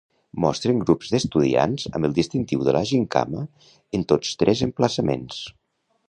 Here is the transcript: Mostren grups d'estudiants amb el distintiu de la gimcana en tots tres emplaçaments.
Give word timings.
Mostren 0.43 0.77
grups 0.83 1.09
d'estudiants 1.15 1.83
amb 1.99 2.09
el 2.09 2.15
distintiu 2.15 2.63
de 2.67 2.73
la 2.77 2.81
gimcana 2.93 3.43
en 3.99 4.07
tots 4.13 4.31
tres 4.43 4.65
emplaçaments. 4.69 5.43